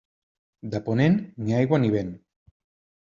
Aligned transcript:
De 0.71 0.79
ponent, 0.87 1.19
ni 1.43 1.57
aigua 1.61 1.81
ni 1.85 1.93
vent. 1.97 2.11